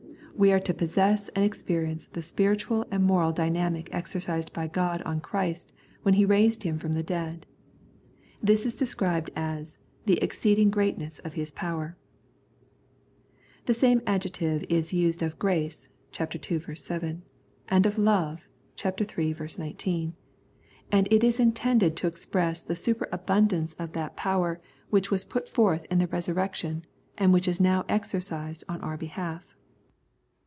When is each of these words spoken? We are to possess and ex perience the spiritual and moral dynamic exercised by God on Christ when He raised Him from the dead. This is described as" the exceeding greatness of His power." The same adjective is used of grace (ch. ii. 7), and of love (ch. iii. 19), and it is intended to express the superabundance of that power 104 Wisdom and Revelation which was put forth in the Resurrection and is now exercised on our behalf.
We 0.33 0.53
are 0.53 0.61
to 0.61 0.73
possess 0.73 1.27
and 1.35 1.45
ex 1.45 1.61
perience 1.61 2.09
the 2.09 2.23
spiritual 2.23 2.87
and 2.89 3.03
moral 3.03 3.31
dynamic 3.31 3.93
exercised 3.93 4.51
by 4.53 4.65
God 4.65 5.03
on 5.03 5.21
Christ 5.21 5.71
when 6.01 6.15
He 6.15 6.25
raised 6.25 6.63
Him 6.63 6.79
from 6.79 6.93
the 6.93 7.03
dead. 7.03 7.45
This 8.41 8.65
is 8.65 8.73
described 8.75 9.29
as" 9.35 9.77
the 10.07 10.17
exceeding 10.17 10.71
greatness 10.71 11.19
of 11.19 11.33
His 11.35 11.51
power." 11.51 11.95
The 13.67 13.75
same 13.75 14.01
adjective 14.07 14.65
is 14.67 14.93
used 14.93 15.21
of 15.21 15.37
grace 15.37 15.89
(ch. 16.11 16.19
ii. 16.21 16.73
7), 16.75 17.21
and 17.67 17.85
of 17.85 17.99
love 17.99 18.47
(ch. 18.75 18.85
iii. 18.87 19.35
19), 19.59 20.15
and 20.91 21.07
it 21.11 21.23
is 21.23 21.39
intended 21.39 21.95
to 21.97 22.07
express 22.07 22.63
the 22.63 22.75
superabundance 22.75 23.73
of 23.73 23.91
that 23.91 24.15
power 24.17 24.59
104 24.89 24.91
Wisdom 24.91 24.91
and 24.91 24.91
Revelation 24.91 24.91
which 24.91 25.11
was 25.11 25.23
put 25.25 25.47
forth 25.47 25.85
in 25.91 25.99
the 25.99 26.07
Resurrection 26.07 26.83
and 27.15 27.47
is 27.47 27.59
now 27.61 27.85
exercised 27.87 28.63
on 28.67 28.81
our 28.81 28.97
behalf. 28.97 29.55